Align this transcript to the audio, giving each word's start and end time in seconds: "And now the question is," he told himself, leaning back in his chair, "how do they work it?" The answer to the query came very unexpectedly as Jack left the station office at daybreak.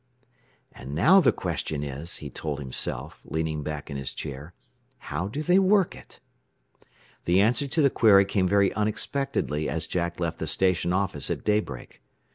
"And 0.71 0.95
now 0.95 1.19
the 1.21 1.31
question 1.31 1.83
is," 1.83 2.15
he 2.25 2.31
told 2.31 2.57
himself, 2.57 3.21
leaning 3.23 3.61
back 3.61 3.91
in 3.91 3.97
his 3.97 4.15
chair, 4.15 4.55
"how 4.97 5.27
do 5.27 5.43
they 5.43 5.59
work 5.59 5.95
it?" 5.95 6.19
The 7.25 7.39
answer 7.39 7.67
to 7.67 7.83
the 7.83 7.91
query 7.91 8.25
came 8.25 8.47
very 8.47 8.73
unexpectedly 8.73 9.69
as 9.69 9.85
Jack 9.85 10.19
left 10.19 10.39
the 10.39 10.47
station 10.47 10.91
office 10.91 11.29
at 11.29 11.43
daybreak. 11.43 12.01